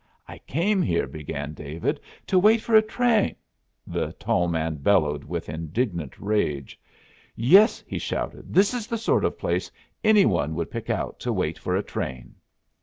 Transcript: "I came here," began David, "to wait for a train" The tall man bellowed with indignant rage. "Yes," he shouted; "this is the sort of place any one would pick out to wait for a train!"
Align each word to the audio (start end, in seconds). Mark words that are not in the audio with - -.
"I 0.27 0.39
came 0.39 0.81
here," 0.81 1.05
began 1.05 1.53
David, 1.53 1.99
"to 2.25 2.39
wait 2.39 2.59
for 2.61 2.73
a 2.75 2.81
train" 2.81 3.35
The 3.95 4.13
tall 4.13 4.47
man 4.47 4.77
bellowed 4.77 5.23
with 5.23 5.47
indignant 5.47 6.17
rage. 6.17 6.79
"Yes," 7.35 7.83
he 7.85 7.99
shouted; 7.99 8.51
"this 8.51 8.73
is 8.73 8.87
the 8.87 8.97
sort 8.97 9.23
of 9.23 9.37
place 9.37 9.69
any 10.03 10.25
one 10.25 10.55
would 10.55 10.71
pick 10.71 10.89
out 10.89 11.19
to 11.19 11.31
wait 11.31 11.59
for 11.59 11.75
a 11.75 11.83
train!" 11.83 12.33